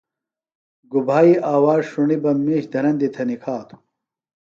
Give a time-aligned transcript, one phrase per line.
[0.91, 3.81] گُبھائی آواز ݜُݨی بہ مِیش دھرندیۡ تھےۡ نِکھاتوۡ۔